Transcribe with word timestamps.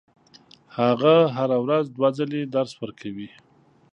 هغه 0.77 1.15
هره 1.35 1.57
ورځ 1.65 1.85
دوه 1.95 2.09
ځلې 2.17 2.41
درس 2.55 2.71
ورکوي. 2.81 3.29